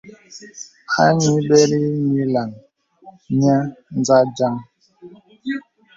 [1.05, 1.79] Ayi bə īī
[2.11, 2.49] nyilaŋ
[3.39, 3.59] nyə̄
[3.99, 4.55] nzâ jaŋ.